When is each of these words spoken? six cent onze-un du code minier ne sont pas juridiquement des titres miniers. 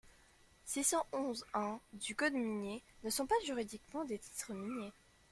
six 0.65 0.83
cent 0.83 1.05
onze-un 1.13 1.79
du 1.93 2.15
code 2.15 2.33
minier 2.33 2.81
ne 3.03 3.11
sont 3.11 3.27
pas 3.27 3.35
juridiquement 3.45 4.03
des 4.03 4.17
titres 4.17 4.51
miniers. 4.51 4.93